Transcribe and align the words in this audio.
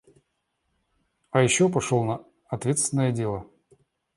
А 1.29 1.43
ещё 1.43 1.69
пошёл 1.69 2.03
на 2.05 2.25
ответственное 2.47 3.11
дело. 3.11 3.45